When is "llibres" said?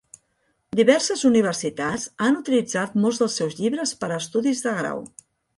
3.63-3.95